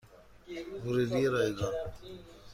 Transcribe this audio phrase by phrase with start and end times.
[0.85, 1.73] ورودی رایگان